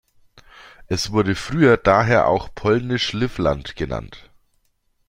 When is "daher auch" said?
1.77-2.49